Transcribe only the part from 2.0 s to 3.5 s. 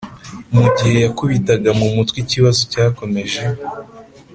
ikibazo cyakomeje,